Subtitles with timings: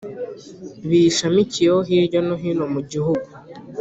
[0.87, 3.27] Biyishamikiyeho hirya no hino mu gihugu